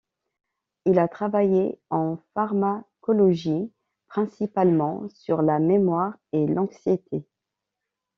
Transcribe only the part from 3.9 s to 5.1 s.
principalement